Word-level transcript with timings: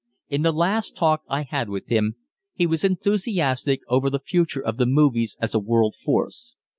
In 0.29 0.41
the 0.41 0.51
last 0.51 0.95
talk 0.95 1.25
that 1.27 1.31
I 1.35 1.41
had 1.43 1.69
with 1.69 1.85
him, 1.89 2.15
he 2.55 2.65
was 2.65 2.83
enthusiastic 2.83 3.81
over 3.87 4.09
the 4.09 4.17
future 4.17 4.65
of 4.65 4.77
the 4.77 4.87
movies 4.87 5.37
as 5.39 5.53
a 5.53 5.59
world 5.59 5.93
force. 5.93 6.55